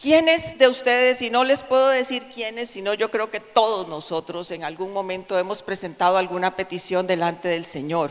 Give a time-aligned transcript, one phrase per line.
[0.00, 4.50] ¿Quiénes de ustedes, y no les puedo decir quiénes, sino yo creo que todos nosotros
[4.50, 8.10] en algún momento hemos presentado alguna petición delante del Señor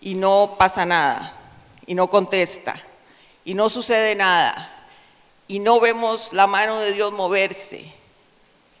[0.00, 1.36] y no pasa nada,
[1.84, 2.76] y no contesta,
[3.44, 4.86] y no sucede nada,
[5.48, 7.92] y no vemos la mano de Dios moverse,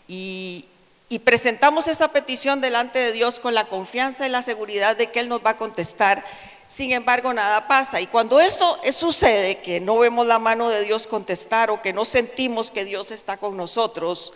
[0.06, 0.66] y,
[1.08, 5.18] y presentamos esa petición delante de Dios con la confianza y la seguridad de que
[5.18, 6.24] Él nos va a contestar
[6.68, 7.98] sin embargo, nada pasa.
[8.00, 12.04] Y cuando esto sucede, que no vemos la mano de Dios contestar o que no
[12.04, 14.34] sentimos que Dios está con nosotros,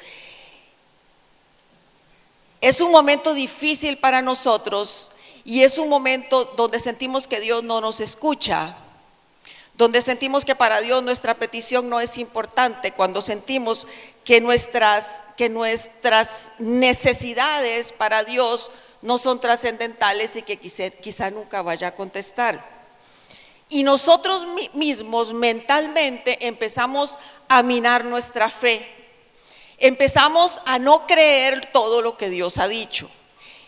[2.62, 5.10] es un momento difícil para nosotros
[5.44, 8.76] y es un momento donde sentimos que Dios no nos escucha,
[9.74, 13.86] donde sentimos que para Dios nuestra petición no es importante, cuando sentimos
[14.24, 18.70] que nuestras, que nuestras necesidades para Dios
[19.02, 22.82] no son trascendentales y que quizá, nunca vaya a contestar.
[23.68, 27.16] Y nosotros mismos mentalmente empezamos
[27.48, 28.86] a minar nuestra fe.
[29.78, 33.10] Empezamos a no creer todo lo que Dios ha dicho.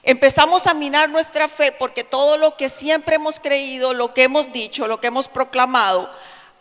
[0.04, 4.52] Empezamos a minar nuestra fe porque todo lo que siempre hemos creído, lo que hemos
[4.52, 6.08] dicho, lo que hemos proclamado,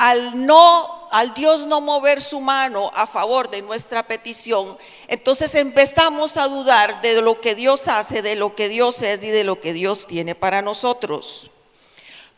[0.03, 6.35] al no, al Dios no mover su mano a favor de nuestra petición, entonces empezamos
[6.35, 9.61] a dudar de lo que Dios hace, de lo que Dios es y de lo
[9.61, 11.49] que Dios tiene para nosotros.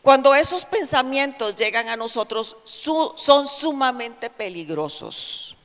[0.00, 5.56] Cuando esos pensamientos llegan a nosotros, son sumamente peligrosos.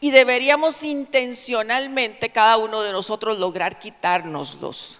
[0.00, 4.98] Y deberíamos intencionalmente cada uno de nosotros lograr quitárnoslos.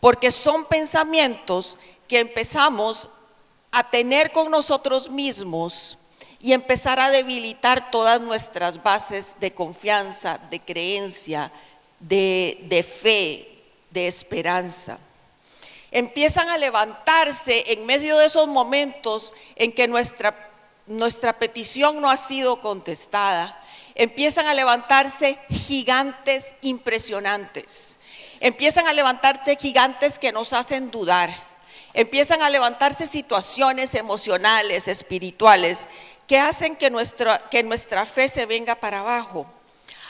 [0.00, 1.76] Porque son pensamientos
[2.08, 3.10] que empezamos
[3.78, 5.96] a tener con nosotros mismos
[6.40, 11.52] y empezar a debilitar todas nuestras bases de confianza, de creencia,
[12.00, 14.98] de, fe, de esperanza.
[15.92, 20.34] Empiezan a levantarse en medio de esos momentos en que nuestra,
[20.88, 23.62] nuestra petición no ha sido contestada.
[23.94, 27.96] Empiezan a levantarse gigantes impresionantes.
[28.40, 31.47] Empiezan a levantarse gigantes que nos hacen dudar
[31.94, 35.86] empiezan a levantarse situaciones emocionales, espirituales,
[36.26, 39.46] que hacen que nuestra, que nuestra fe se venga para abajo.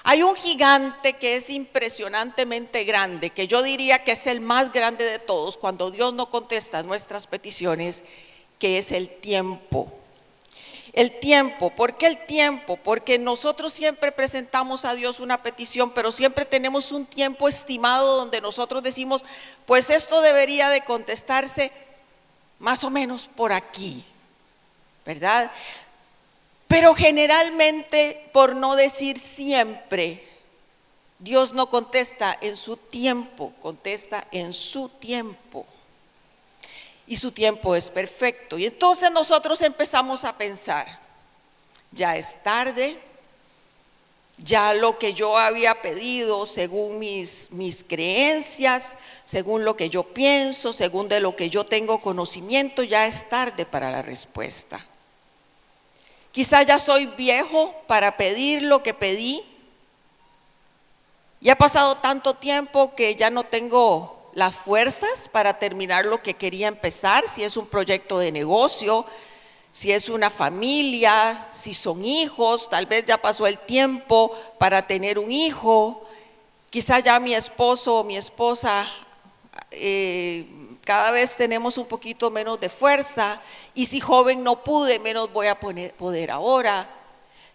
[0.04, 5.04] Hay un gigante que es impresionantemente grande, que yo diría que es el más grande
[5.04, 8.04] de todos cuando Dios no contesta nuestras peticiones,
[8.58, 9.97] que es el tiempo.
[10.92, 12.76] El tiempo, ¿por qué el tiempo?
[12.76, 18.40] Porque nosotros siempre presentamos a Dios una petición, pero siempre tenemos un tiempo estimado donde
[18.40, 19.24] nosotros decimos,
[19.66, 21.70] pues esto debería de contestarse
[22.58, 24.04] más o menos por aquí,
[25.04, 25.50] ¿verdad?
[26.66, 30.26] Pero generalmente, por no decir siempre,
[31.18, 35.66] Dios no contesta en su tiempo, contesta en su tiempo
[37.08, 38.58] y su tiempo es perfecto.
[38.58, 40.86] Y entonces nosotros empezamos a pensar,
[41.90, 42.98] ya es tarde,
[44.36, 50.74] ya lo que yo había pedido según mis, mis creencias, según lo que yo pienso,
[50.74, 54.84] según de lo que yo tengo conocimiento, ya es tarde para la respuesta.
[56.30, 59.42] Quizá ya soy viejo para pedir lo que pedí.
[61.40, 66.34] Y ha pasado tanto tiempo que ya no tengo las fuerzas para terminar lo que
[66.34, 69.04] quería empezar, si es un proyecto de negocio,
[69.72, 75.18] si es una familia, si son hijos, tal vez ya pasó el tiempo para tener
[75.18, 76.06] un hijo,
[76.70, 78.86] quizá ya mi esposo o mi esposa
[79.72, 80.46] eh,
[80.84, 83.40] cada vez tenemos un poquito menos de fuerza
[83.74, 86.88] y si joven no pude, menos voy a poder ahora.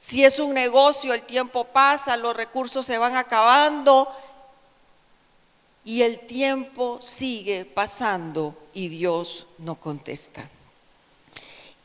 [0.02, 4.06] Si es un negocio, el tiempo pasa, los recursos se van acabando
[5.86, 10.50] y el tiempo sigue pasando y Dios no contesta.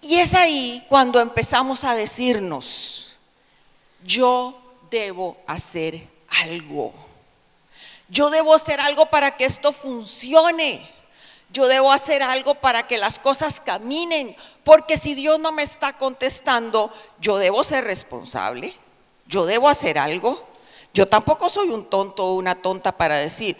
[0.00, 3.16] Y es ahí cuando empezamos a decirnos,
[4.04, 4.60] yo
[4.90, 6.06] debo hacer
[6.44, 6.94] algo.
[8.08, 10.88] Yo debo hacer algo para que esto funcione.
[11.50, 14.36] Yo debo hacer algo para que las cosas caminen.
[14.64, 18.74] Porque si Dios no me está contestando, yo debo ser responsable.
[19.26, 20.46] Yo debo hacer algo.
[20.94, 23.56] Yo tampoco soy un tonto o una tonta para decir,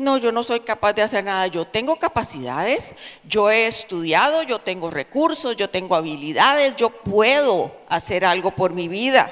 [0.00, 1.46] no, yo no soy capaz de hacer nada.
[1.48, 8.24] Yo tengo capacidades, yo he estudiado, yo tengo recursos, yo tengo habilidades, yo puedo hacer
[8.24, 9.30] algo por mi vida.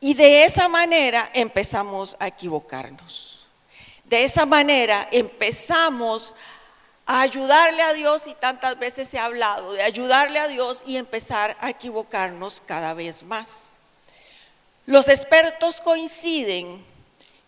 [0.00, 3.46] Y de esa manera empezamos a equivocarnos.
[4.04, 6.34] De esa manera empezamos
[7.06, 10.98] a ayudarle a Dios y tantas veces se ha hablado de ayudarle a Dios y
[10.98, 13.72] empezar a equivocarnos cada vez más.
[14.84, 16.84] Los expertos coinciden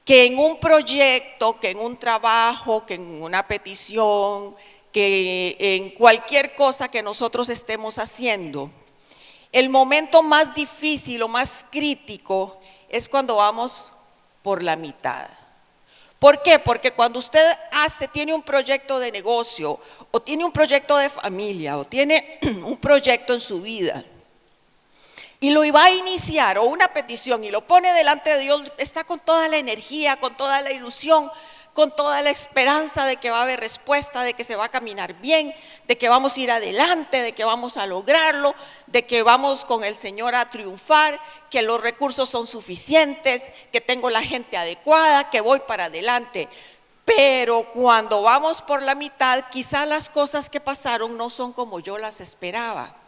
[0.06, 4.54] que en un proyecto, que en un trabajo, que en una petición,
[4.92, 8.70] que en cualquier cosa que nosotros estemos haciendo,
[9.50, 13.90] el momento más difícil o más crítico es cuando vamos
[14.42, 15.26] por la mitad.
[16.20, 16.60] ¿Por qué?
[16.60, 19.80] Porque cuando usted hace, tiene un proyecto de negocio
[20.12, 24.04] o tiene un proyecto de familia o tiene un proyecto en su vida
[25.40, 29.04] y lo iba a iniciar o una petición y lo pone delante de Dios, está
[29.04, 31.30] con toda la energía, con toda la ilusión,
[31.76, 34.70] con toda la esperanza de que va a haber respuesta, de que se va a
[34.70, 35.54] caminar bien,
[35.86, 38.54] de que vamos a ir adelante, de que vamos a lograrlo,
[38.86, 41.18] de que vamos con el Señor a triunfar,
[41.50, 43.42] que los recursos son suficientes,
[43.72, 46.48] que tengo la gente adecuada, que voy para adelante.
[47.04, 51.98] Pero cuando vamos por la mitad, quizá las cosas que pasaron no son como yo
[51.98, 53.05] las esperaba.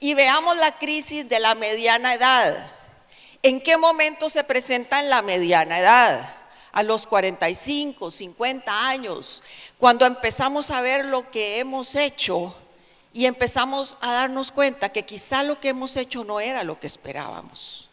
[0.00, 2.70] Y veamos la crisis de la mediana edad.
[3.42, 6.38] ¿En qué momento se presenta en la mediana edad?
[6.72, 9.42] a los 45, 50 años,
[9.78, 12.54] cuando empezamos a ver lo que hemos hecho
[13.12, 16.86] y empezamos a darnos cuenta que quizá lo que hemos hecho no era lo que
[16.86, 17.88] esperábamos.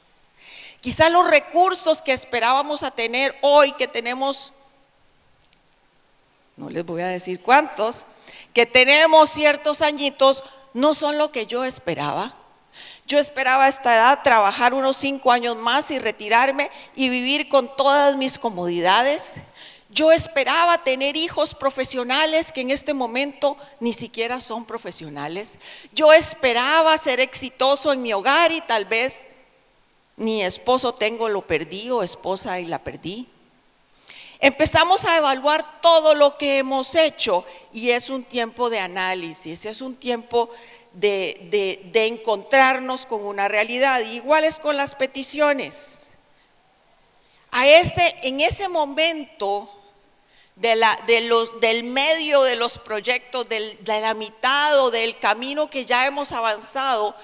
[0.82, 4.54] Quizá los recursos que esperábamos a tener hoy, que tenemos,
[6.58, 8.06] no les voy a decir cuántos,
[8.54, 10.44] que tenemos ciertos añitos,
[10.76, 12.36] no son lo que yo esperaba.
[13.08, 17.74] Yo esperaba a esta edad trabajar unos cinco años más y retirarme y vivir con
[17.78, 19.36] todas mis comodidades.
[19.90, 25.54] Yo esperaba tener hijos profesionales que en este momento ni siquiera son profesionales.
[25.94, 29.26] Yo esperaba ser exitoso en mi hogar y tal vez
[30.18, 33.30] ni esposo tengo, lo perdí o esposa y la perdí.
[34.40, 39.82] Empezamos a evaluar todo lo que hemos hecho y es un tiempo de análisis, es
[39.82, 40.50] un tiempo
[40.94, 44.02] de, encontrarnos con una realidad.
[44.02, 46.00] Igual es con las peticiones.
[47.52, 49.70] A ese, en ese momento
[50.56, 57.16] del medio de los proyectos, de la mitad o del camino que ya hemos avanzado,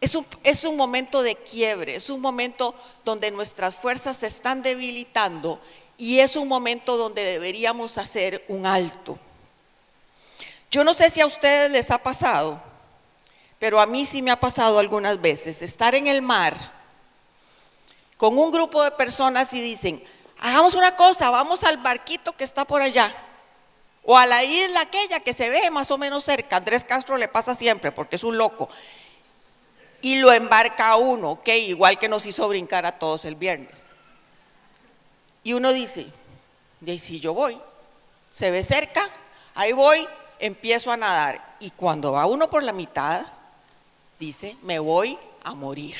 [0.00, 2.74] es un momento de quiebre, es un momento
[3.04, 5.60] donde nuestras fuerzas se están debilitando
[6.00, 9.18] y es un momento donde deberíamos hacer un alto.
[10.70, 12.58] Yo no sé si a ustedes les ha pasado,
[13.58, 16.72] pero a mí sí me ha pasado algunas veces estar en el mar
[18.16, 20.02] con un grupo de personas y dicen,
[20.38, 23.14] hagamos una cosa, vamos al barquito que está por allá.
[24.02, 26.56] O a la isla aquella que se ve más o menos cerca.
[26.56, 28.70] Andrés Castro le pasa siempre porque es un loco.
[30.00, 33.89] Y lo embarca a uno, ok, igual que nos hizo brincar a todos el viernes.
[35.42, 36.06] Y uno dice,
[36.80, 37.58] de si yo voy,
[38.30, 39.08] se ve cerca,
[39.54, 40.06] ahí voy,
[40.38, 41.56] empiezo a nadar.
[41.60, 43.26] Y cuando va uno por la mitad,
[44.18, 45.96] dice, me voy a morir.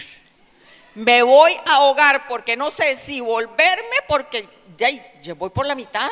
[0.95, 6.09] Me voy a ahogar porque no sé si volverme porque ya, voy por la mitad.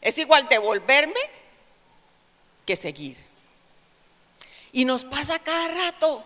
[0.00, 1.20] Es igual devolverme
[2.64, 3.16] que seguir.
[4.72, 6.24] Y nos pasa cada rato.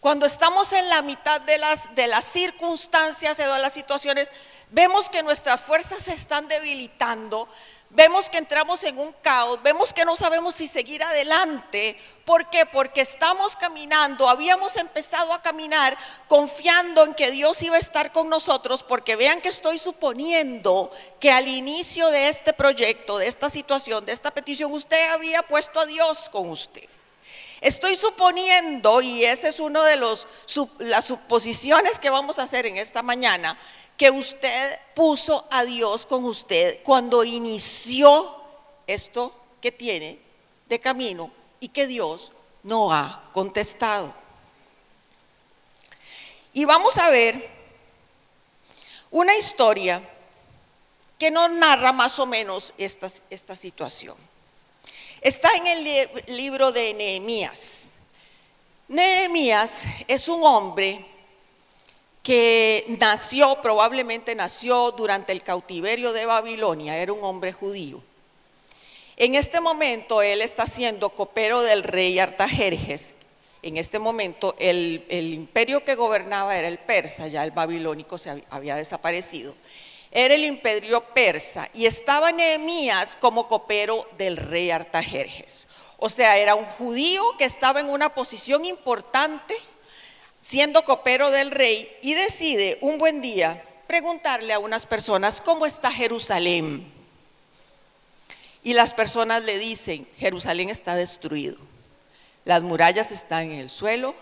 [0.00, 4.30] Cuando estamos en la mitad de las, de las circunstancias, de las situaciones,
[4.70, 7.48] vemos que nuestras fuerzas se están debilitando,
[7.90, 11.98] vemos que entramos en un caos, vemos que no sabemos si seguir adelante.
[12.24, 12.66] ¿Por qué?
[12.66, 18.28] Porque estamos caminando, habíamos empezado a caminar confiando en que Dios iba a estar con
[18.28, 24.04] nosotros, porque vean que estoy suponiendo que al inicio de este proyecto, de esta situación,
[24.04, 26.88] de esta petición, usted había puesto a Dios con usted.
[27.60, 30.26] Estoy suponiendo, y esa es una de los,
[30.78, 33.58] las suposiciones que vamos a hacer en esta mañana,
[33.96, 38.42] que usted puso a Dios con usted cuando inició
[38.86, 40.20] esto que tiene
[40.68, 42.30] de camino y que Dios
[42.62, 44.14] no ha contestado.
[46.52, 47.48] Y vamos a ver
[49.10, 50.00] una historia
[51.18, 54.27] que nos narra más o menos esta, esta situación.
[55.20, 57.90] Está en el libro de Nehemías.
[58.88, 61.04] Nehemías es un hombre
[62.22, 68.02] que nació, probablemente nació durante el cautiverio de Babilonia, era un hombre judío.
[69.16, 73.14] En este momento él está siendo copero del rey Artajerjes.
[73.62, 78.76] En este momento el, imperio que gobernaba era el persa, ya el babilónico se había
[78.76, 79.54] desaparecido.
[80.10, 85.68] Era el imperio persa y estaba Nehemías como copero del rey Artajerjes.
[85.98, 89.56] O sea, era un judío que estaba en una posición importante
[90.40, 95.90] siendo copero del rey, y decide un buen día preguntarle a unas personas, ¿cómo está
[95.90, 96.90] Jerusalén?
[98.62, 101.58] Y las personas le dicen, Jerusalén está destruido,
[102.44, 104.14] las murallas están en el suelo,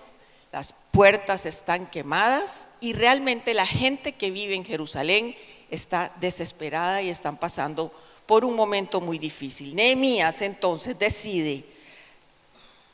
[0.53, 5.37] las puertas están quemadas y realmente la gente que vive en Jerusalén
[5.71, 7.93] está desesperada y están pasando
[8.27, 9.75] por un momento muy difícil.
[9.75, 11.65] Nehemías entonces decide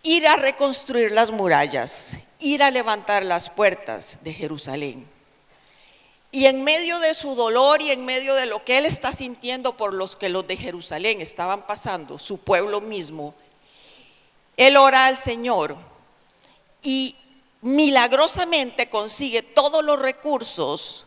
[0.03, 5.09] ir a reconstruir las murallas ir a levantar las puertas de Jerusalén.
[6.31, 9.77] Y en medio de su dolor y en medio de lo que él está sintiendo
[9.77, 13.35] por los que los de Jerusalén estaban pasando, su pueblo mismo,
[14.57, 15.77] él ora al Señor
[16.83, 17.17] y
[17.61, 21.05] milagrosamente consigue todos los recursos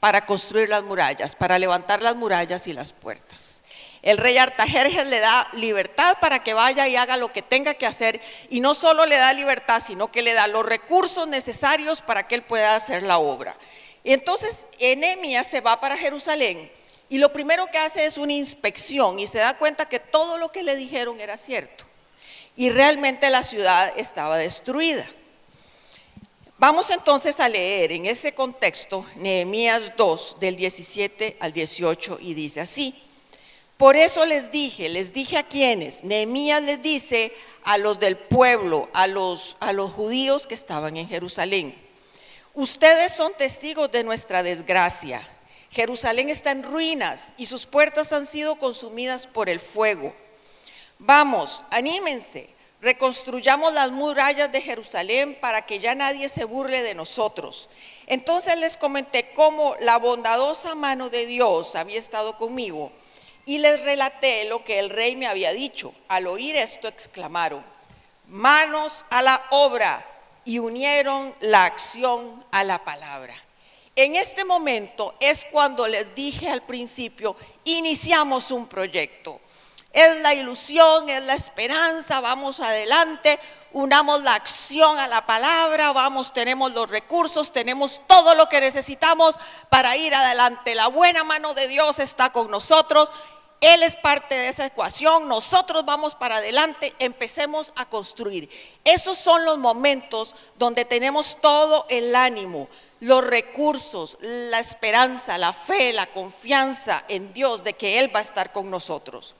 [0.00, 3.60] para construir las murallas, para levantar las murallas y las puertas.
[4.02, 7.86] El rey Artajerjes le da libertad para que vaya y haga lo que tenga que
[7.86, 12.26] hacer y no solo le da libertad, sino que le da los recursos necesarios para
[12.26, 13.54] que él pueda hacer la obra.
[14.02, 16.72] Entonces Enemías se va para Jerusalén
[17.10, 20.50] y lo primero que hace es una inspección y se da cuenta que todo lo
[20.50, 21.84] que le dijeron era cierto.
[22.56, 25.06] Y realmente la ciudad estaba destruida.
[26.60, 32.60] Vamos entonces a leer en ese contexto Nehemías 2 del 17 al 18 y dice
[32.60, 33.02] así.
[33.78, 37.32] Por eso les dije, les dije a quienes, Nehemías les dice
[37.64, 41.74] a los del pueblo, a los, a los judíos que estaban en Jerusalén.
[42.52, 45.22] Ustedes son testigos de nuestra desgracia.
[45.70, 50.14] Jerusalén está en ruinas y sus puertas han sido consumidas por el fuego.
[50.98, 57.68] Vamos, anímense, reconstruyamos las murallas de Jerusalén para que ya nadie se burle de nosotros.
[58.06, 62.90] Entonces les comenté cómo la bondadosa mano de Dios había estado conmigo
[63.46, 65.92] y les relaté lo que el rey me había dicho.
[66.08, 67.64] Al oír esto exclamaron,
[68.28, 70.04] manos a la obra
[70.44, 73.34] y unieron la acción a la palabra.
[73.96, 79.40] En este momento es cuando les dije al principio, iniciamos un proyecto.
[79.92, 83.38] Es la ilusión, es la esperanza, vamos adelante,
[83.72, 89.36] unamos la acción a la palabra, vamos, tenemos los recursos, tenemos todo lo que necesitamos
[89.68, 90.74] para ir adelante.
[90.74, 93.10] La buena mano de Dios está con nosotros
[93.60, 98.48] él es parte de esa ecuación, nosotros vamos para adelante, empecemos a construir.
[98.84, 102.68] Esos son los momentos donde tenemos todo el ánimo,
[103.00, 108.22] los recursos, la esperanza, la fe, la confianza en Dios de que Él va a
[108.22, 109.34] estar con nosotros.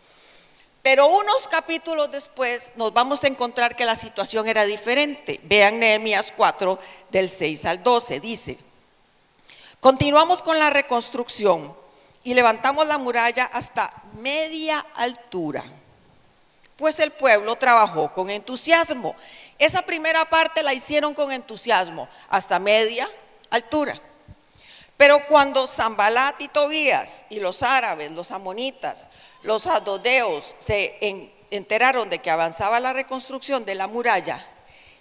[0.83, 5.41] Pero unos capítulos después nos vamos a encontrar que la situación era diferente.
[5.45, 6.79] Vean Nehemías 4
[7.11, 8.59] del 6 al 12, dice,
[9.79, 11.77] continuamos con la reconstrucción
[12.25, 15.65] y levantamos la muralla hasta media altura,
[16.77, 19.15] pues el pueblo trabajó con entusiasmo.
[19.59, 23.07] Esa primera parte la hicieron con entusiasmo, hasta media
[23.51, 24.01] altura.
[25.01, 29.09] Pero cuando Zambalat y Tobías y los árabes, los amonitas,
[29.43, 30.99] los adodeos se
[31.51, 34.47] enteraron de que avanzaba la reconstrucción de la muralla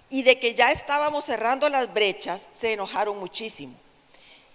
[0.09, 3.73] y de que ya estábamos cerrando las brechas, se enojaron muchísimo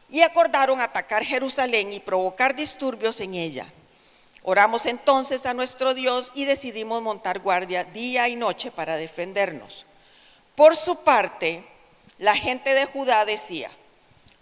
[0.08, 3.66] y acordaron atacar Jerusalén y provocar disturbios en ella.
[4.44, 9.84] Oramos entonces a nuestro Dios y decidimos montar guardia día y noche para defendernos.
[10.56, 11.62] Por su parte,
[12.16, 13.70] la gente de Judá decía,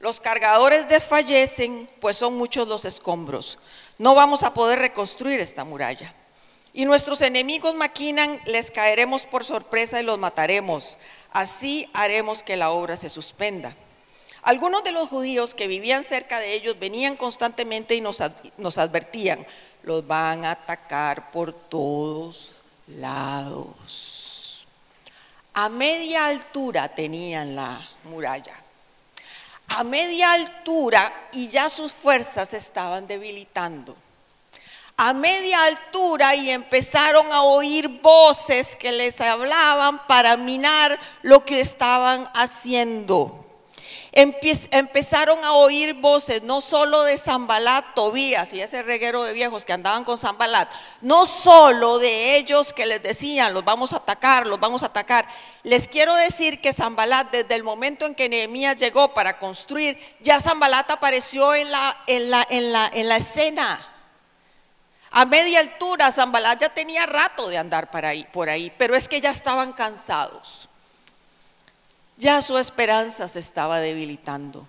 [0.03, 3.61] los cargadores desfallecen, pues son muchos los escombros.
[3.99, 6.13] No vamos a poder reconstruir esta muralla.
[6.73, 10.97] Y nuestros enemigos maquinan, les caeremos por sorpresa y los mataremos.
[11.31, 13.77] Así haremos que la obra se suspenda.
[14.43, 18.21] Algunos de los judíos que vivían cerca de ellos venían constantemente y nos,
[18.79, 19.47] advertían,
[19.85, 22.55] los van a atacar por todos
[22.89, 24.67] lados.
[25.55, 28.57] A media altura tenían la muralla.
[29.77, 33.97] A media altura y ya sus fuerzas se estaban debilitando.
[34.97, 41.61] A media altura y empezaron a oír voces que les hablaban para minar lo que
[41.61, 43.42] estaban haciendo
[44.13, 49.73] empezaron a oír voces, no solo de Zambalat, Tobías y ese reguero de viejos que
[49.73, 50.69] andaban con Zambalat,
[51.01, 55.25] no solo de ellos que les decían, los vamos a atacar, los vamos a atacar.
[55.63, 60.41] Les quiero decir que Zambalat, desde el momento en que Nehemías llegó para construir, ya
[60.41, 63.89] Zambalat apareció en la, en la, en la, en la escena.
[65.11, 69.31] A media altura, Zambalat ya tenía rato de andar por ahí, pero es que ya
[69.31, 70.69] estaban cansados.
[72.17, 74.67] Ya su esperanza se estaba debilitando.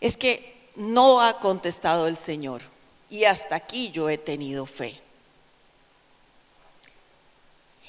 [0.00, 2.62] Es que no ha contestado el Señor
[3.08, 5.00] y hasta aquí yo he tenido fe.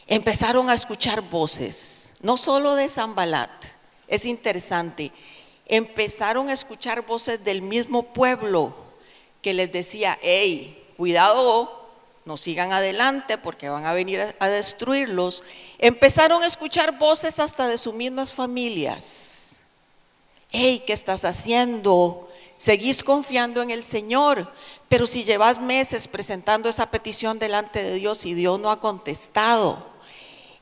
[0.07, 3.49] Empezaron a escuchar voces, no solo de Zambalat,
[4.07, 5.11] es interesante,
[5.65, 8.75] empezaron a escuchar voces del mismo pueblo
[9.41, 11.80] que les decía, hey, cuidado,
[12.25, 15.43] no sigan adelante porque van a venir a, destruirlos,
[15.79, 19.53] empezaron a escuchar voces hasta de sus mismas familias.
[20.49, 22.29] Hey, ¿qué estás haciendo?
[22.57, 24.51] Seguís confiando en el Señor,
[24.87, 29.91] pero si llevas meses presentando esa petición delante de Dios y Dios no ha contestado,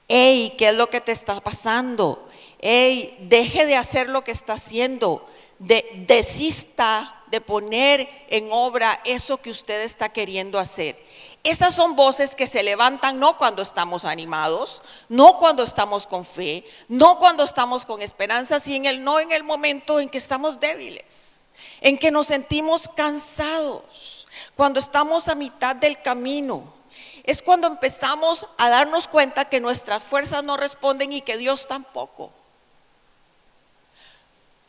[0.09, 2.27] Ey, ¿qué es lo que te está pasando?
[2.59, 5.25] Ey, deje de hacer lo que está haciendo.
[5.59, 10.97] De, desista de poner en obra eso que usted está queriendo hacer.
[11.43, 16.65] Esas son voces que se levantan no cuando estamos animados, no cuando estamos con fe,
[16.89, 21.39] no cuando estamos con esperanza, sino no en el momento en que estamos débiles,
[21.79, 26.77] en que nos sentimos cansados, cuando estamos a mitad del camino.
[27.23, 32.31] Es cuando empezamos a darnos cuenta que nuestras fuerzas no responden y que Dios tampoco.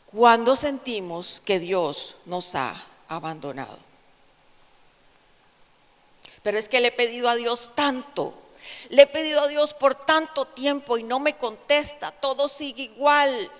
[0.05, 2.75] Cuando sentimos que Dios nos ha
[3.07, 3.90] abandonado.
[6.43, 8.33] Pero es que le he pedido a Dios tanto.
[8.89, 12.11] Le he pedido a Dios por tanto tiempo y no me contesta.
[12.11, 13.51] Todo sigue igual.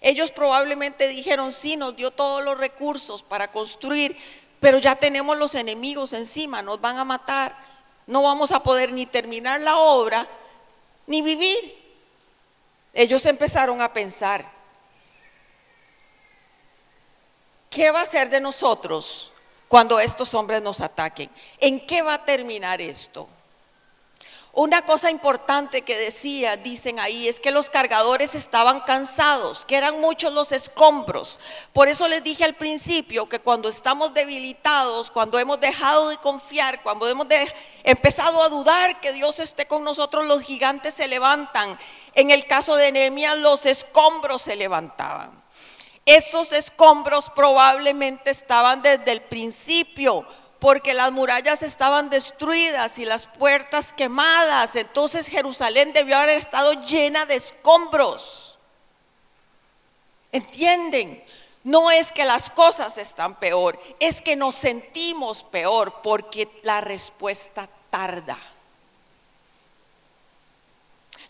[0.00, 4.16] Ellos probablemente dijeron, sí, nos dio todos los recursos para construir,
[4.58, 7.54] pero ya tenemos los enemigos encima, nos van a matar.
[8.06, 10.26] No vamos a poder ni terminar la obra,
[11.06, 11.78] ni vivir.
[12.94, 14.50] Ellos empezaron a pensar,
[17.68, 19.29] ¿qué va a ser de nosotros
[19.70, 21.30] cuando estos hombres nos ataquen.
[21.60, 23.28] ¿En qué va a terminar esto?
[24.52, 30.00] Una cosa importante que decía, dicen ahí, es que los cargadores estaban cansados, que eran
[30.00, 31.38] muchos los escombros.
[31.72, 36.82] Por eso les dije al principio que cuando estamos debilitados, cuando hemos dejado de confiar,
[36.82, 37.28] cuando hemos
[37.84, 41.78] empezado a dudar que Dios esté con nosotros, los gigantes se levantan.
[42.14, 45.39] En el caso de Nehemías, los escombros se levantaban.
[46.06, 50.26] Esos escombros probablemente estaban desde el principio,
[50.58, 54.76] porque las murallas estaban destruidas y las puertas quemadas.
[54.76, 58.58] Entonces Jerusalén debió haber estado llena de escombros.
[60.32, 61.24] ¿Entienden?
[61.64, 67.68] No es que las cosas están peor, es que nos sentimos peor porque la respuesta
[67.90, 68.38] tarda.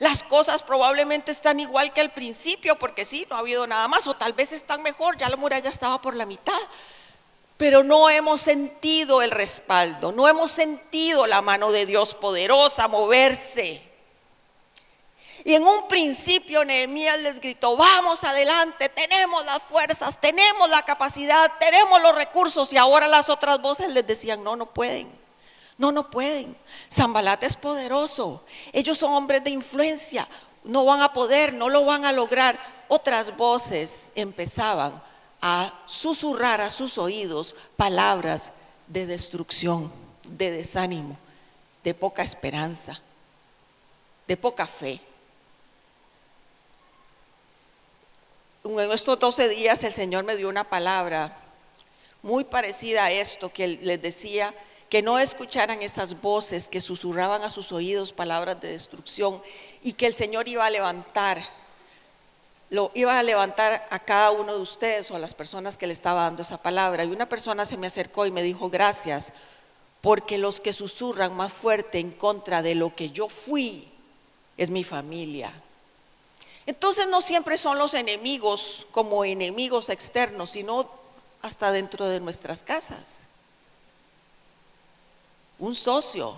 [0.00, 4.06] Las cosas probablemente están igual que al principio, porque sí, no ha habido nada más,
[4.06, 6.58] o tal vez están mejor, ya la muralla estaba por la mitad.
[7.58, 13.82] Pero no hemos sentido el respaldo, no hemos sentido la mano de Dios poderosa moverse.
[15.44, 21.52] Y en un principio Nehemías les gritó, vamos adelante, tenemos las fuerzas, tenemos la capacidad,
[21.58, 22.72] tenemos los recursos.
[22.72, 25.19] Y ahora las otras voces les decían, no, no pueden.
[25.80, 26.54] No, no pueden.
[26.92, 28.44] Zambalat es poderoso.
[28.70, 30.28] Ellos son hombres de influencia.
[30.62, 32.58] No van a poder, no lo van a lograr.
[32.88, 35.02] Otras voces empezaban
[35.40, 38.52] a susurrar a sus oídos palabras
[38.88, 39.90] de destrucción,
[40.28, 41.16] de desánimo,
[41.82, 43.00] de poca esperanza,
[44.28, 45.00] de poca fe.
[48.64, 51.38] En estos 12 días el Señor me dio una palabra
[52.20, 54.52] muy parecida a esto que les decía
[54.90, 59.40] que no escucharan esas voces que susurraban a sus oídos palabras de destrucción
[59.82, 61.40] y que el Señor iba a levantar,
[62.70, 65.92] lo iba a levantar a cada uno de ustedes o a las personas que le
[65.92, 67.04] estaba dando esa palabra.
[67.04, 69.32] Y una persona se me acercó y me dijo, gracias,
[70.00, 73.88] porque los que susurran más fuerte en contra de lo que yo fui
[74.56, 75.52] es mi familia.
[76.66, 80.90] Entonces no siempre son los enemigos como enemigos externos, sino
[81.42, 83.19] hasta dentro de nuestras casas
[85.60, 86.34] un socio.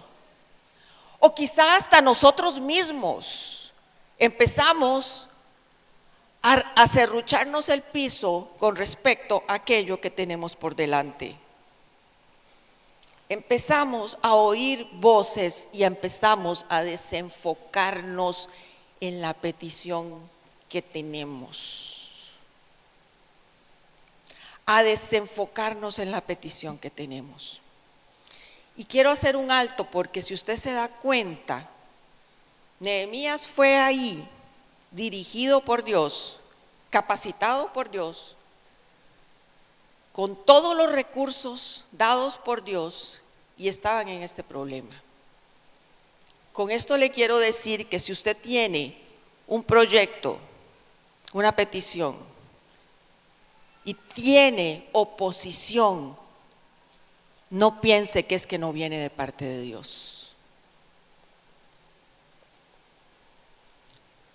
[1.19, 3.73] O quizá hasta nosotros mismos
[4.19, 5.29] empezamos
[6.43, 11.37] a, a el piso con respecto a aquello que tenemos por delante.
[13.29, 18.51] Empezamos a oír voces y empezamos a desenfocarnos
[19.01, 20.21] en la petición
[20.69, 22.37] que tenemos.
[24.67, 27.63] A desenfocarnos en la petición que tenemos.
[28.77, 31.69] Y quiero hacer un alto porque si usted se da cuenta,
[32.81, 34.29] Nehemías fue ahí,
[34.91, 36.39] dirigido por Dios,
[36.91, 38.37] capacitado por Dios,
[40.13, 43.21] con todos los recursos dados por Dios
[43.57, 44.95] y estaban en este problema.
[46.53, 48.97] Con esto le quiero decir que si usted tiene
[49.47, 50.39] un proyecto,
[51.33, 52.17] una petición,
[53.85, 56.17] y tiene oposición
[57.53, 60.33] no piense que es que no viene de parte de Dios.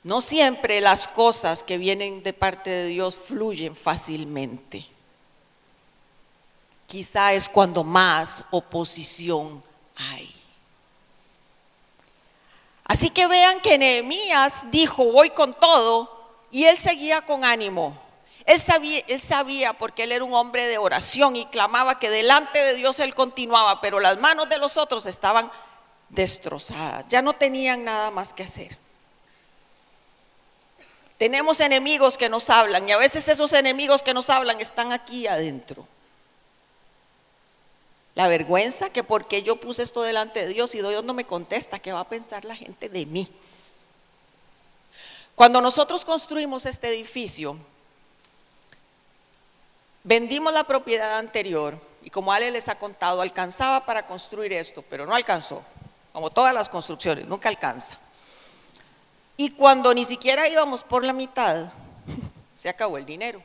[0.03, 4.85] No siempre las cosas que vienen de parte de Dios fluyen fácilmente.
[6.85, 9.63] Quizá es cuando más oposición
[9.95, 10.31] hay.
[12.83, 17.99] Así que vean que Nehemías dijo, voy con todo, y él seguía con ánimo.
[18.47, 22.57] Él sabía, él sabía, porque él era un hombre de oración y clamaba que delante
[22.57, 25.51] de Dios él continuaba, pero las manos de los otros estaban
[26.07, 28.77] destrozadas, ya no tenían nada más que hacer.
[31.17, 35.27] Tenemos enemigos que nos hablan y a veces esos enemigos que nos hablan están aquí
[35.27, 35.85] adentro.
[38.15, 41.79] La vergüenza que porque yo puse esto delante de Dios y Dios no me contesta,
[41.79, 43.27] ¿qué va a pensar la gente de mí?
[45.35, 47.57] Cuando nosotros construimos este edificio,
[50.07, 55.05] vendimos la propiedad anterior y como Ale les ha contado, alcanzaba para construir esto, pero
[55.05, 55.61] no alcanzó,
[56.13, 57.99] como todas las construcciones, nunca alcanza.
[59.35, 61.73] Y cuando ni siquiera íbamos por la mitad,
[62.55, 63.43] se acabó el dinero.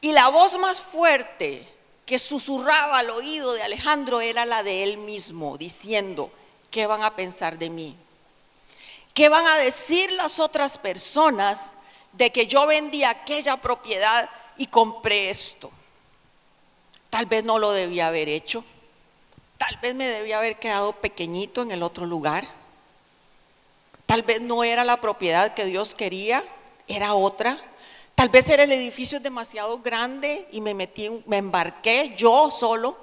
[0.00, 1.72] Y la voz más fuerte
[2.04, 6.32] que susurraba al oído de Alejandro era la de él mismo, diciendo,
[6.72, 7.96] ¿qué van a pensar de mí?
[9.14, 11.76] ¿Qué van a decir las otras personas
[12.12, 15.70] de que yo vendí aquella propiedad y compré esto?
[17.10, 18.64] Tal vez no lo debía haber hecho.
[19.58, 22.48] Tal vez me debía haber quedado pequeñito en el otro lugar.
[24.06, 26.42] Tal vez no era la propiedad que Dios quería,
[26.88, 27.60] era otra.
[28.14, 32.96] Tal vez era el edificio demasiado grande y me metí, me embarqué yo solo.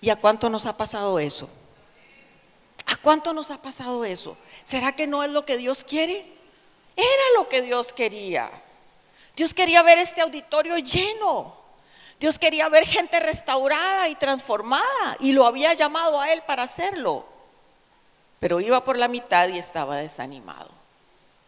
[0.00, 1.48] ¿Y a cuánto nos ha pasado eso?
[2.86, 4.36] ¿A cuánto nos ha pasado eso?
[4.64, 6.37] ¿Será que no es lo que Dios quiere?
[6.98, 8.50] Era lo que Dios quería.
[9.36, 11.54] Dios quería ver este auditorio lleno.
[12.18, 17.24] Dios quería ver gente restaurada y transformada y lo había llamado a él para hacerlo.
[18.40, 20.70] Pero iba por la mitad y estaba desanimado.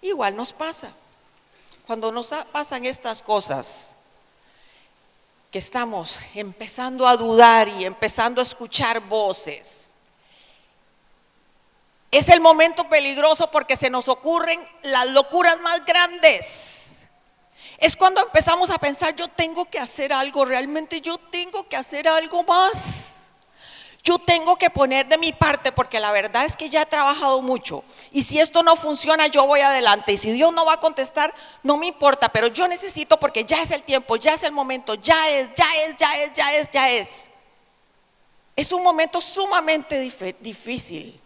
[0.00, 0.92] Igual nos pasa.
[1.84, 3.96] Cuando nos pasan estas cosas,
[5.50, 9.79] que estamos empezando a dudar y empezando a escuchar voces,
[12.10, 16.92] es el momento peligroso porque se nos ocurren las locuras más grandes.
[17.78, 22.08] Es cuando empezamos a pensar, yo tengo que hacer algo, realmente yo tengo que hacer
[22.08, 23.14] algo más.
[24.02, 27.42] Yo tengo que poner de mi parte porque la verdad es que ya he trabajado
[27.42, 27.84] mucho.
[28.10, 30.12] Y si esto no funciona, yo voy adelante.
[30.12, 33.60] Y si Dios no va a contestar, no me importa, pero yo necesito porque ya
[33.60, 36.70] es el tiempo, ya es el momento, ya es, ya es, ya es, ya es,
[36.70, 37.30] ya es.
[38.56, 40.00] Es un momento sumamente
[40.40, 41.20] difícil.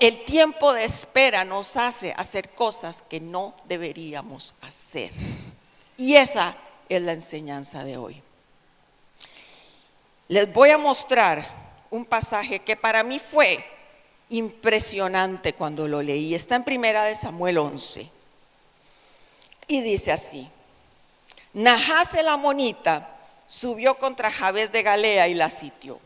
[0.00, 5.12] El tiempo de espera nos hace hacer cosas que no deberíamos hacer.
[5.96, 6.54] Y esa
[6.88, 8.22] es la enseñanza de hoy.
[10.28, 11.46] Les voy a mostrar
[11.90, 13.64] un pasaje que para mí fue
[14.30, 16.34] impresionante cuando lo leí.
[16.34, 18.10] Está en primera de Samuel 11.
[19.68, 20.48] Y dice así:
[21.52, 26.00] Nahas el amonita subió contra Jabes de Galea y la sitió.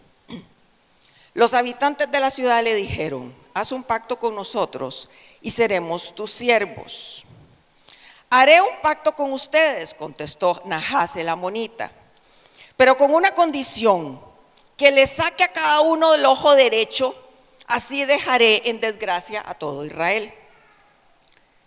[1.35, 5.09] Los habitantes de la ciudad le dijeron: haz un pacto con nosotros
[5.43, 7.25] y seremos tus siervos.
[8.31, 11.91] Haré un pacto con ustedes, contestó Nahas el amonita,
[12.77, 14.21] pero con una condición,
[14.77, 17.15] que le saque a cada uno del ojo derecho,
[17.67, 20.33] así dejaré en desgracia a todo Israel.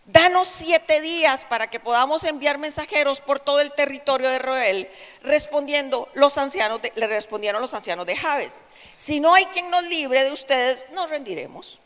[0.05, 4.89] Danos siete días para que podamos enviar mensajeros por todo el territorio de Israel,
[5.21, 8.63] respondiendo los ancianos, le respondieron los ancianos de Jabes.
[8.95, 11.79] Si no hay quien nos libre de ustedes, nos rendiremos.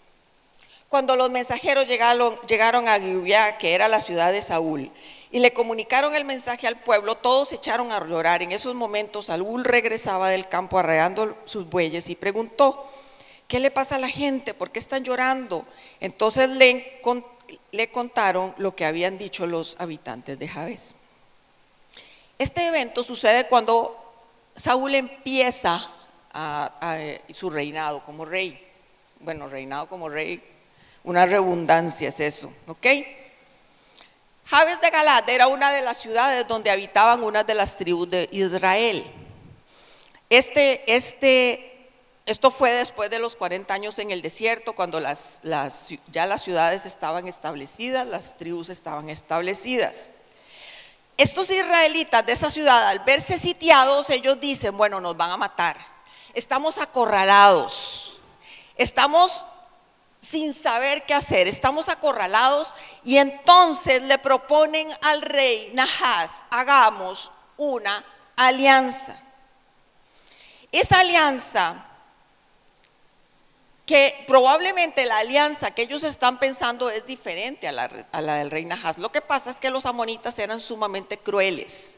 [0.89, 4.89] Cuando los mensajeros llegaron, a Gibeá, que era la ciudad de Saúl,
[5.31, 8.41] y le comunicaron el mensaje al pueblo, todos se echaron a llorar.
[8.41, 12.89] En esos momentos Saúl regresaba del campo arreando sus bueyes y preguntó,
[13.49, 14.53] ¿qué le pasa a la gente?
[14.53, 15.65] ¿Por qué están llorando?
[15.99, 17.01] Entonces le,
[17.91, 20.95] contaron lo que habían dicho los habitantes de Jabes.
[22.39, 23.97] Este evento sucede cuando
[24.55, 25.91] Saúl empieza
[27.29, 28.65] su reinado como rey.
[29.19, 30.56] Bueno, reinado como rey
[31.03, 32.87] una redundancia es eso, ¿ok?
[34.45, 38.29] Jabes de Galad era una de las ciudades donde habitaban una de las tribus de
[38.31, 39.05] Israel.
[40.29, 41.89] Este, este,
[42.25, 47.27] esto fue después de los 40 años en el desierto, cuando ya las ciudades estaban
[47.27, 50.11] establecidas, las tribus estaban establecidas.
[51.17, 55.77] Estos israelitas de esa ciudad, al verse sitiados, ellos dicen, bueno, nos van a matar.
[56.33, 58.17] Estamos acorralados.
[58.75, 59.43] Estamos
[60.29, 68.03] sin saber qué hacer, estamos acorralados y entonces le proponen al rey Nahas, hagamos una
[68.35, 69.17] alianza.
[70.71, 71.85] Esa alianza,
[73.85, 78.97] que probablemente la alianza que ellos están pensando es diferente a la, del rey Nahas.
[78.97, 81.95] Lo que pasa es que los amonitas eran sumamente crueles.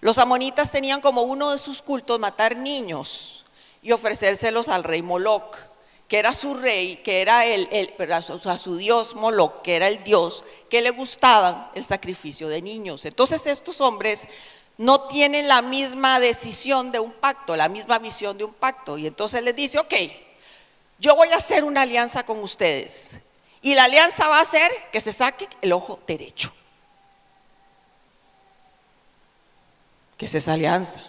[0.00, 3.44] Los amonitas tenían como uno de sus cultos matar niños
[3.82, 5.71] y ofrecérselos al rey Moloch
[6.12, 10.04] que era su rey, que era el, el a su dios Moloch, que era el
[10.04, 13.06] dios, que le gustaban el sacrificio de niños.
[13.06, 14.28] Entonces estos hombres
[14.76, 18.98] no tienen la misma decisión de un pacto, la misma visión de un pacto.
[18.98, 19.94] Y entonces les dice, ok,
[20.98, 23.12] yo voy a hacer una alianza con ustedes.
[23.62, 26.52] Y la alianza va a ser que se saque el ojo derecho.
[30.18, 31.00] ¿Qué es esa alianza?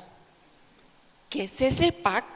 [1.29, 2.32] ¿Qué es ese pacto?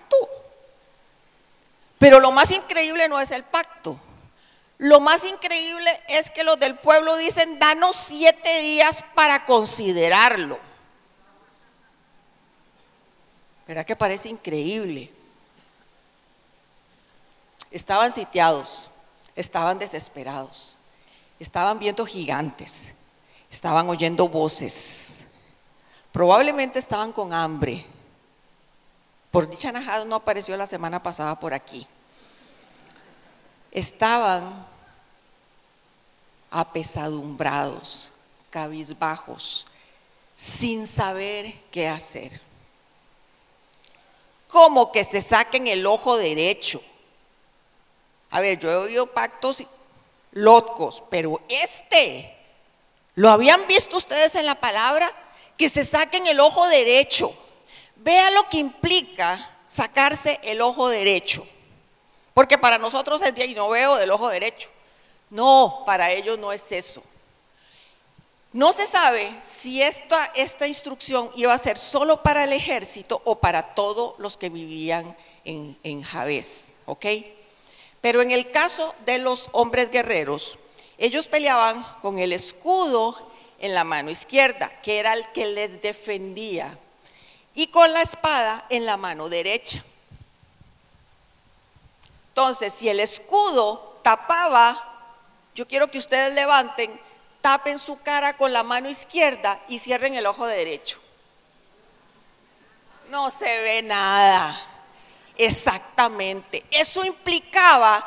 [1.99, 3.99] Pero lo más increíble no es el pacto.
[4.77, 10.59] Lo más increíble es que los del pueblo dicen, danos siete días para considerarlo.
[13.67, 15.11] ¿Verdad que parece increíble?
[17.71, 18.87] Estaban sitiados,
[19.35, 20.77] estaban desesperados,
[21.39, 22.93] estaban viendo gigantes,
[23.51, 25.17] estaban oyendo voces,
[26.13, 27.85] probablemente estaban con hambre.
[29.31, 31.87] Por dicha Najad no apareció la semana pasada por aquí.
[33.71, 34.65] Estaban
[36.49, 38.11] apesadumbrados,
[38.49, 39.65] cabizbajos,
[40.33, 42.41] sin saber qué hacer.
[44.47, 46.81] Como que se saquen el ojo derecho
[48.29, 49.63] a ver, yo he oído pactos
[50.31, 52.35] locos, pero este,
[53.15, 55.11] ¿lo habían visto ustedes en la palabra?
[55.57, 57.33] Que se saquen el ojo derecho.
[58.07, 61.45] Vea lo que implica sacarse el ojo derecho.
[62.33, 64.69] Porque para nosotros es y no veo del ojo derecho.
[65.29, 67.03] No, para ellos no es eso.
[68.53, 73.39] No se sabe si esta, esta instrucción iba a ser solo para el ejército o
[73.39, 76.71] para todos los que vivían en, en Javés.
[76.85, 77.07] ¿Ok?
[77.99, 80.57] Pero en el caso de los hombres guerreros,
[80.97, 83.17] ellos peleaban con el escudo
[83.59, 86.79] en la mano izquierda, que era el que les defendía,
[87.57, 89.83] y con la espada en la mano derecha.
[92.29, 94.77] Entonces, si el escudo tapaba,
[95.55, 97.01] yo quiero que ustedes levanten,
[97.41, 100.99] tapen su cara con la mano izquierda y cierren el ojo derecho.
[103.09, 104.55] No se ve nada.
[105.35, 106.63] Exactamente.
[106.69, 108.05] Eso implicaba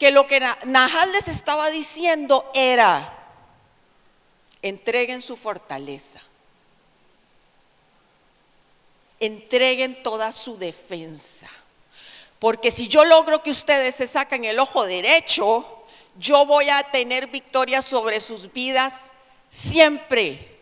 [0.00, 3.16] que lo que Nahal les estaba diciendo era,
[4.62, 6.20] entreguen su fortaleza,
[9.20, 11.46] entreguen toda su defensa.
[12.38, 15.84] Porque si yo logro que ustedes se saquen el ojo derecho,
[16.18, 19.12] yo voy a tener victoria sobre sus vidas
[19.50, 20.58] siempre.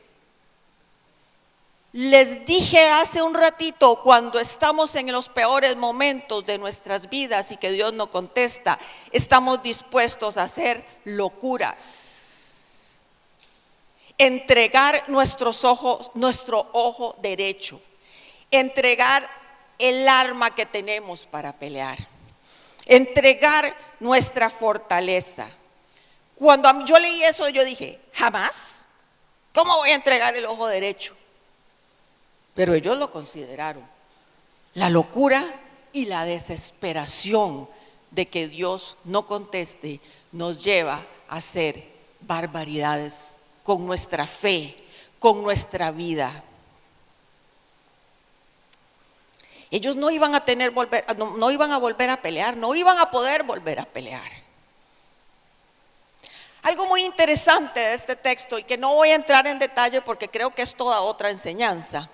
[1.93, 7.57] Les dije hace un ratito, cuando estamos en los peores momentos de nuestras vidas y
[7.57, 8.79] que Dios no contesta,
[9.11, 12.97] estamos dispuestos a hacer locuras.
[14.19, 17.81] Entregar nuestros ojos, nuestro ojo derecho.
[18.51, 19.29] Entregar
[19.79, 21.99] el arma que tenemos para pelear.
[22.87, 25.49] Entregar nuestra fortaleza.
[26.35, 28.87] Cuando yo leí eso, yo dije, jamás.
[29.55, 31.17] ¿Cómo voy a entregar el ojo derecho?
[32.55, 33.85] Pero ellos lo consideraron.
[34.75, 35.45] La locura
[35.93, 37.69] y la desesperación
[38.11, 40.01] de que Dios no conteste
[40.33, 41.83] nos lleva a hacer
[42.21, 44.75] barbaridades con nuestra fe,
[45.19, 46.45] con nuestra vida.
[49.71, 53.11] Ellos no iban a tener volver, no, iban a volver a pelear, no iban a
[53.11, 54.31] poder volver a pelear.
[56.63, 60.29] Algo muy interesante de este texto y que no voy a entrar en detalle porque
[60.29, 62.11] creo que es toda otra enseñanza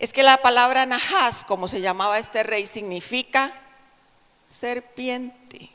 [0.00, 3.52] es que la palabra Nahas, como se llamaba este rey, significa
[4.48, 5.68] serpiente.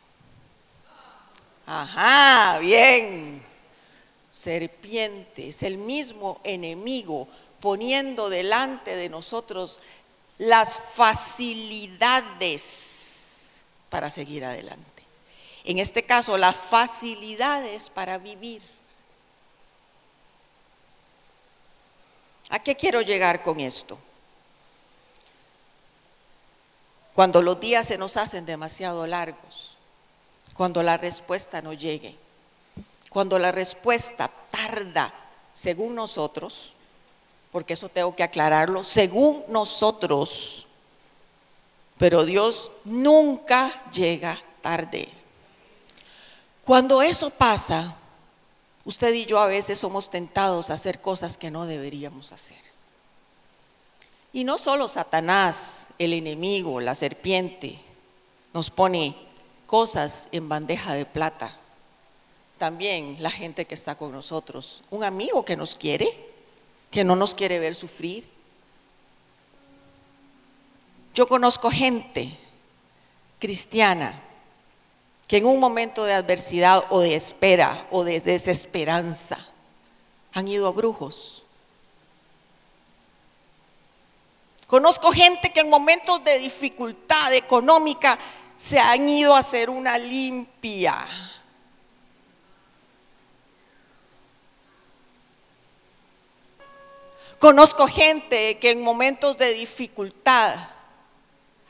[1.67, 3.43] Ajá, bien.
[4.31, 7.27] Serpiente es el mismo enemigo
[7.59, 9.79] poniendo delante de nosotros
[10.37, 12.63] las facilidades
[13.89, 14.83] para seguir adelante.
[15.63, 18.61] En este caso, las facilidades para vivir.
[22.49, 23.97] ¿A qué quiero llegar con esto?
[27.15, 29.77] cuando los días se nos hacen demasiado largos,
[30.53, 32.17] cuando la respuesta no llegue,
[33.09, 35.13] cuando la respuesta tarda
[35.53, 36.73] según nosotros,
[37.55, 40.67] porque eso tengo que aclararlo, según nosotros,
[41.97, 45.07] pero Dios nunca llega tarde.
[46.65, 47.95] Cuando eso pasa,
[48.83, 52.57] usted y yo a veces somos tentados a hacer cosas que no deberíamos hacer.
[54.33, 57.79] Y no solo Satanás el enemigo, la serpiente,
[58.53, 59.15] nos pone
[59.65, 61.57] cosas en bandeja de plata.
[62.57, 66.34] También la gente que está con nosotros, un amigo que nos quiere,
[66.91, 68.27] que no nos quiere ver sufrir.
[71.13, 72.37] Yo conozco gente
[73.39, 74.21] cristiana
[75.27, 79.37] que en un momento de adversidad o de espera o de desesperanza
[80.33, 81.45] han ido a brujos
[84.67, 88.17] Conozco gente que en momentos de dificultad económica
[88.57, 90.97] se han ido a hacer una limpia.
[97.39, 100.55] Conozco gente que en momentos de dificultad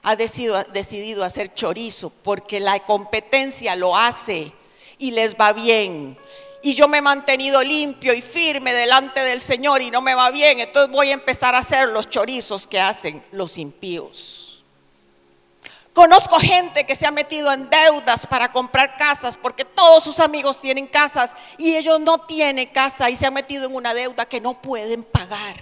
[0.04, 4.52] ha decidido, hacer chorizo porque la competencia lo hace
[5.00, 6.16] y les va bien.
[6.62, 10.30] Y yo me he mantenido limpio y firme delante del Señor y no me va
[10.30, 14.45] bien, entonces voy a empezar a hacer los chorizos que hacen los impíos.
[15.96, 20.60] Conozco gente que se ha metido en deudas para comprar casas porque todos sus amigos
[20.60, 24.42] tienen casas y ellos no tienen casa y se han metido en una deuda que
[24.42, 25.56] no pueden pagar.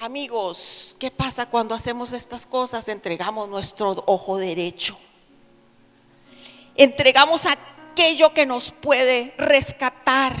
[0.00, 2.88] Amigos, ¿qué pasa cuando hacemos estas cosas?
[2.88, 4.96] Entregamos nuestro ojo derecho.
[6.74, 10.32] Entregamos aquello que nos puede rescatar.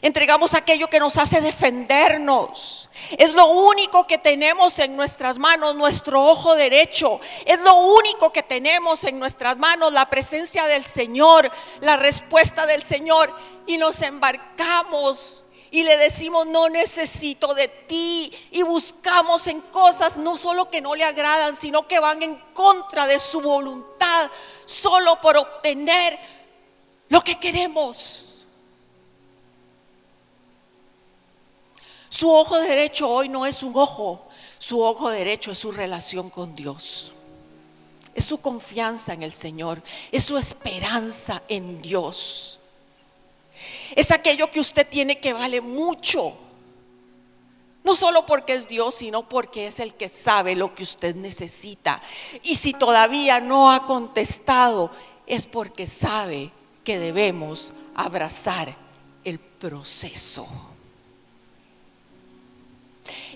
[0.00, 2.88] Entregamos aquello que nos hace defendernos.
[3.16, 7.20] Es lo único que tenemos en nuestras manos, nuestro ojo derecho.
[7.44, 12.82] Es lo único que tenemos en nuestras manos, la presencia del Señor, la respuesta del
[12.82, 13.34] Señor.
[13.66, 18.32] Y nos embarcamos y le decimos, no necesito de ti.
[18.52, 23.06] Y buscamos en cosas no solo que no le agradan, sino que van en contra
[23.06, 24.30] de su voluntad,
[24.64, 26.18] solo por obtener
[27.08, 28.27] lo que queremos.
[32.18, 34.26] Su ojo derecho hoy no es un ojo,
[34.58, 37.12] su ojo derecho es su relación con Dios.
[38.12, 42.58] Es su confianza en el Señor, es su esperanza en Dios.
[43.94, 46.36] Es aquello que usted tiene que vale mucho.
[47.84, 52.02] No solo porque es Dios, sino porque es el que sabe lo que usted necesita.
[52.42, 54.90] Y si todavía no ha contestado,
[55.24, 56.50] es porque sabe
[56.82, 58.74] que debemos abrazar
[59.22, 60.67] el proceso.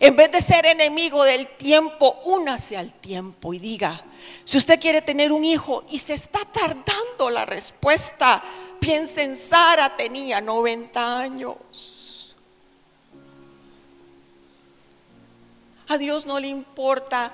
[0.02, 4.02] En vez de ser enemigo del tiempo, únase al tiempo y diga,
[4.42, 8.42] si usted quiere tener un hijo y se está tardando la respuesta,
[8.80, 12.34] piense en Sara, tenía 90 años.
[15.86, 17.30] A Dios no le importa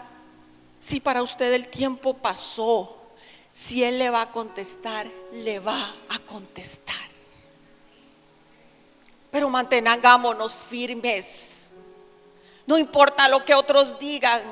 [0.79, 2.99] si para usted el tiempo pasó,
[3.51, 7.09] si Él le va a contestar, le va a contestar.
[9.31, 11.58] Pero mantengámonos firmes
[12.69, 14.43] no importa lo que otros digan.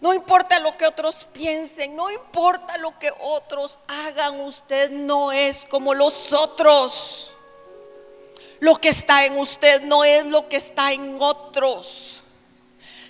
[0.00, 1.96] No importa lo que otros piensen.
[1.96, 4.38] No importa lo que otros hagan.
[4.42, 7.32] Usted no es como los otros.
[8.60, 12.22] Lo que está en usted no es lo que está en otros.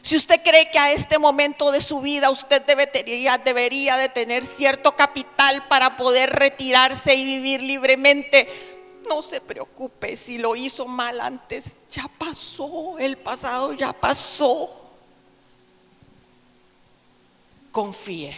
[0.01, 4.47] Si usted cree que a este momento de su vida usted debería, debería de tener
[4.47, 8.49] cierto capital para poder retirarse y vivir libremente,
[9.09, 14.71] no se preocupe si lo hizo mal antes, ya pasó, el pasado ya pasó.
[17.73, 18.35] Confíe.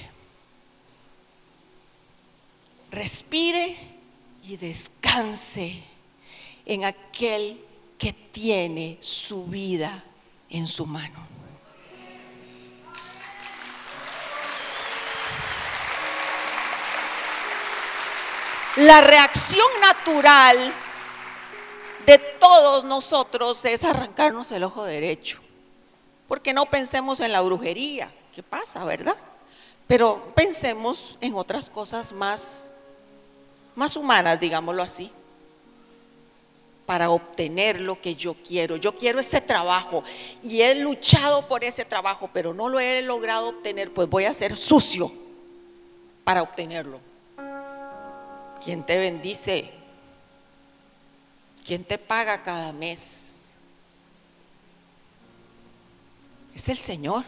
[2.91, 3.77] Respire
[4.45, 5.83] y descanse
[6.65, 7.61] en aquel
[7.99, 10.05] que tiene su vida
[10.51, 11.38] en su mano.
[18.79, 20.73] La reacción natural
[22.07, 25.41] de todos nosotros es arrancarnos el ojo derecho.
[26.29, 29.17] Porque no pensemos en la brujería, ¿qué pasa, verdad?
[29.89, 32.71] Pero pensemos en otras cosas más,
[33.75, 35.11] más humanas, digámoslo así,
[36.87, 38.77] para obtener lo que yo quiero.
[38.77, 40.05] Yo quiero ese trabajo
[40.41, 44.35] y he luchado por ese trabajo, pero no lo he logrado obtener, pues voy a
[44.35, 45.11] ser sucio
[46.23, 47.01] para obtenerlo.
[48.63, 49.73] ¿Quién te bendice?
[51.65, 53.37] ¿Quién te paga cada mes?
[56.55, 57.25] Es el Señor.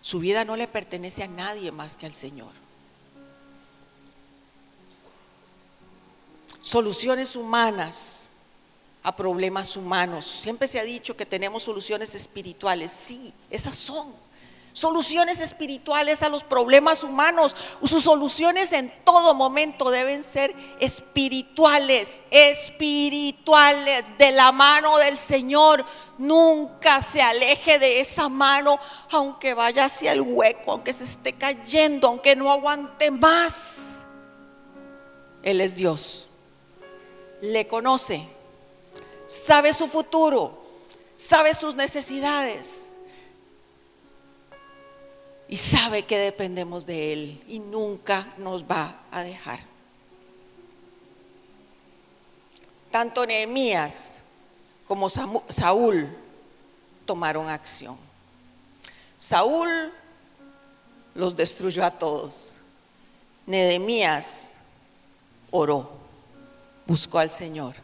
[0.00, 2.52] Su vida no le pertenece a nadie más que al Señor.
[6.62, 8.28] Soluciones humanas
[9.02, 10.24] a problemas humanos.
[10.24, 12.90] Siempre se ha dicho que tenemos soluciones espirituales.
[12.90, 14.12] Sí, esas son
[14.72, 17.54] soluciones espirituales a los problemas humanos.
[17.82, 25.84] Sus soluciones en todo momento deben ser espirituales, espirituales, de la mano del Señor.
[26.18, 28.78] Nunca se aleje de esa mano,
[29.10, 34.02] aunque vaya hacia el hueco, aunque se esté cayendo, aunque no aguante más.
[35.42, 36.28] Él es Dios.
[37.40, 38.28] Le conoce,
[39.26, 40.62] sabe su futuro,
[41.16, 42.79] sabe sus necesidades
[45.50, 49.58] y sabe que dependemos de Él y nunca nos va a dejar.
[52.92, 54.14] Tanto Nehemías
[54.86, 56.08] como Saúl
[57.04, 57.98] tomaron acción.
[59.18, 59.92] Saúl
[61.16, 62.54] los destruyó a todos.
[63.44, 64.50] Nedemías
[65.50, 65.90] oró,
[66.86, 67.74] buscó al Señor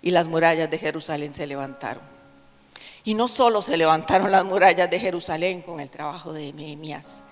[0.00, 2.17] y las murallas de Jerusalén se levantaron.
[3.08, 7.22] Y no solo se levantaron las murallas de Jerusalén con el trabajo de Nehemías,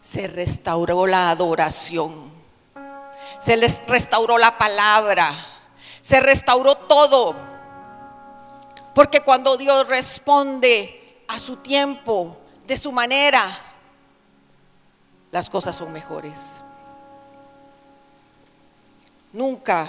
[0.00, 2.30] se restauró la adoración,
[3.40, 5.34] se les restauró la palabra,
[6.02, 7.34] se restauró todo.
[8.94, 13.58] Porque cuando Dios responde a su tiempo, de su manera,
[15.32, 16.60] las cosas son mejores.
[19.32, 19.88] Nunca,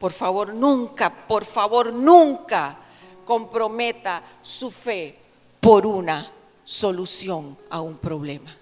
[0.00, 2.78] por favor, nunca, por favor, nunca
[3.24, 5.16] comprometa su fe
[5.60, 6.32] por una
[6.64, 8.56] solución a un problema.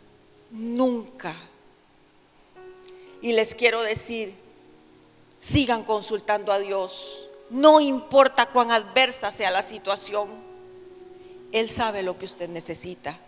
[0.50, 1.34] Nunca.
[3.22, 4.34] Y les quiero decir,
[5.38, 7.28] sigan consultando a Dios.
[7.50, 10.28] No importa cuán adversa sea la situación.
[11.52, 13.18] Él sabe lo que usted necesita.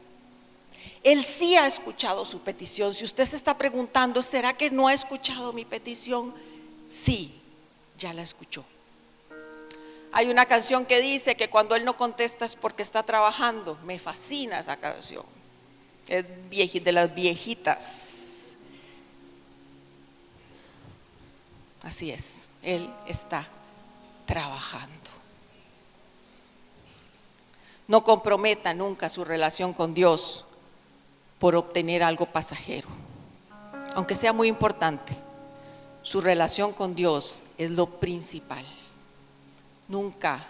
[1.02, 2.94] Él sí ha escuchado su petición.
[2.94, 6.32] Si usted se está preguntando, ¿será que no ha escuchado mi petición?
[6.84, 7.34] Sí,
[7.98, 8.64] ya la escuchó.
[10.12, 13.78] Hay una canción que dice que cuando Él no contesta es porque está trabajando.
[13.84, 15.24] Me fascina esa canción.
[16.06, 18.48] Es de las viejitas.
[21.82, 23.48] Así es, Él está
[24.26, 24.92] trabajando.
[27.88, 30.44] No comprometa nunca su relación con Dios
[31.38, 32.88] por obtener algo pasajero,
[33.94, 35.16] aunque sea muy importante.
[36.02, 38.64] Su relación con Dios es lo principal.
[39.92, 40.42] Nunca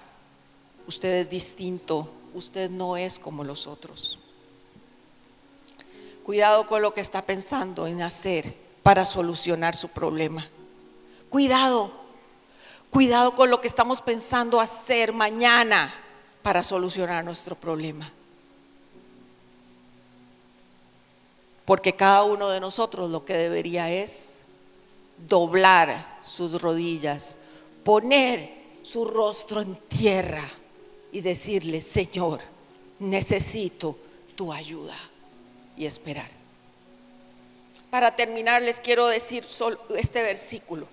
[0.86, 4.20] usted es distinto, usted no es como los otros.
[6.22, 10.48] Cuidado con lo que está pensando en hacer para solucionar su problema.
[11.28, 11.90] Cuidado,
[12.88, 15.92] cuidado con lo que estamos pensando hacer mañana
[16.44, 18.12] para solucionar nuestro problema.
[21.64, 24.34] Porque cada uno de nosotros lo que debería es
[25.26, 27.38] doblar sus rodillas,
[27.82, 30.44] poner su rostro en tierra
[31.12, 32.40] y decirle, Señor,
[32.98, 33.96] necesito
[34.34, 34.96] tu ayuda
[35.76, 36.28] y esperar.
[37.90, 40.86] Para terminar, les quiero decir solo este versículo.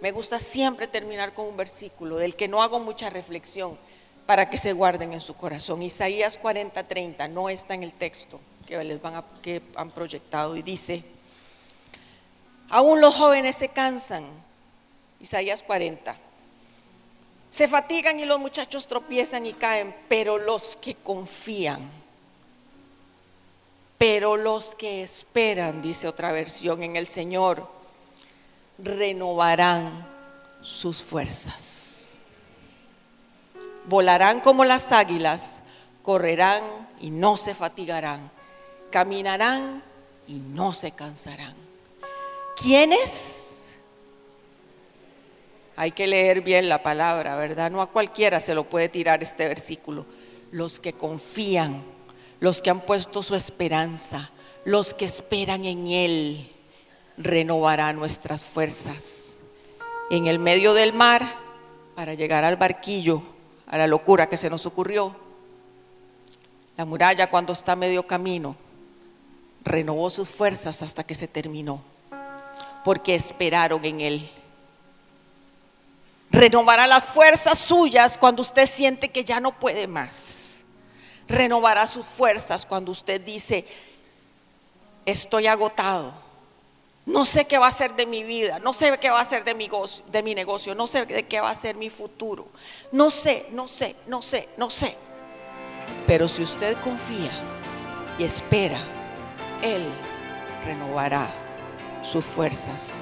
[0.00, 3.76] Me gusta siempre terminar con un versículo del que no hago mucha reflexión
[4.24, 5.82] para que se guarden en su corazón.
[5.82, 10.62] Isaías 40:30 no está en el texto, que les van a, que han proyectado y
[10.62, 11.04] dice,
[12.70, 14.24] aún los jóvenes se cansan,
[15.20, 16.16] Isaías 40,
[17.48, 21.90] se fatigan y los muchachos tropiezan y caen, pero los que confían,
[23.98, 27.68] pero los que esperan, dice otra versión en el Señor,
[28.78, 30.06] renovarán
[30.62, 32.14] sus fuerzas.
[33.86, 35.60] Volarán como las águilas,
[36.02, 36.62] correrán
[37.00, 38.30] y no se fatigarán
[38.90, 39.82] caminarán
[40.26, 41.54] y no se cansarán.
[42.60, 43.39] ¿Quiénes?
[45.80, 47.70] Hay que leer bien la palabra, ¿verdad?
[47.70, 50.04] No a cualquiera se lo puede tirar este versículo.
[50.50, 51.82] Los que confían,
[52.38, 54.30] los que han puesto su esperanza,
[54.66, 56.52] los que esperan en Él,
[57.16, 59.38] renovará nuestras fuerzas.
[60.10, 61.26] En el medio del mar,
[61.94, 63.22] para llegar al barquillo,
[63.66, 65.16] a la locura que se nos ocurrió,
[66.76, 68.54] la muralla cuando está medio camino,
[69.64, 71.80] renovó sus fuerzas hasta que se terminó,
[72.84, 74.30] porque esperaron en Él.
[76.30, 80.62] Renovará las fuerzas suyas cuando usted siente que ya no puede más.
[81.28, 83.64] Renovará sus fuerzas cuando usted dice,
[85.04, 86.12] estoy agotado.
[87.06, 89.42] No sé qué va a ser de mi vida, no sé qué va a ser
[89.42, 89.68] de mi,
[90.12, 92.46] de mi negocio, no sé de qué va a ser mi futuro.
[92.92, 94.96] No sé, no sé, no sé, no sé.
[96.06, 97.32] Pero si usted confía
[98.18, 98.78] y espera,
[99.62, 99.82] él
[100.64, 101.28] renovará
[102.02, 102.92] sus fuerzas.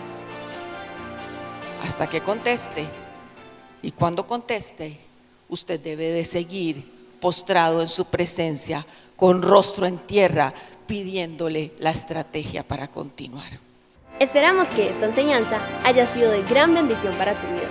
[1.82, 2.86] Hasta que conteste.
[3.82, 4.98] Y cuando conteste,
[5.48, 6.84] usted debe de seguir
[7.20, 10.52] postrado en su presencia, con rostro en tierra,
[10.86, 13.48] pidiéndole la estrategia para continuar.
[14.20, 17.68] Esperamos que esta enseñanza haya sido de gran bendición para tu vida.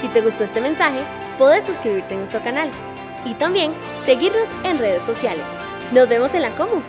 [0.00, 1.00] Si te gustó este mensaje,
[1.38, 2.70] puedes suscribirte a nuestro canal
[3.24, 3.72] y también
[4.04, 5.44] seguirnos en redes sociales.
[5.92, 6.82] Nos vemos en la Comu.